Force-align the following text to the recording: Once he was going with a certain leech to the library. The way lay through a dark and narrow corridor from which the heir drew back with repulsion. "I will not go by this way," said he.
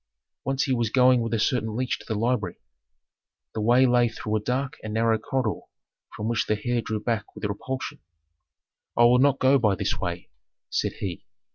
Once 0.43 0.63
he 0.63 0.73
was 0.73 0.89
going 0.89 1.21
with 1.21 1.31
a 1.31 1.37
certain 1.37 1.75
leech 1.75 1.99
to 1.99 2.05
the 2.07 2.17
library. 2.19 2.57
The 3.53 3.61
way 3.61 3.85
lay 3.85 4.09
through 4.09 4.35
a 4.35 4.39
dark 4.39 4.77
and 4.81 4.95
narrow 4.95 5.19
corridor 5.19 5.59
from 6.15 6.27
which 6.27 6.47
the 6.47 6.59
heir 6.65 6.81
drew 6.81 6.99
back 6.99 7.35
with 7.35 7.45
repulsion. 7.45 7.99
"I 8.97 9.03
will 9.03 9.19
not 9.19 9.37
go 9.37 9.59
by 9.59 9.75
this 9.75 9.99
way," 10.01 10.31
said 10.71 10.93
he. 10.93 11.27